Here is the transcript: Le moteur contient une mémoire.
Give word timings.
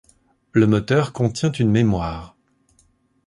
Le 0.53 0.65
moteur 0.65 1.13
contient 1.13 1.51
une 1.51 1.69
mémoire. 1.69 2.35